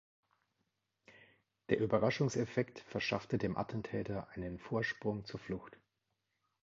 [1.69, 5.77] Der Überraschungseffekt verschaffte dem Attentäter einen Vorsprung zur Flucht.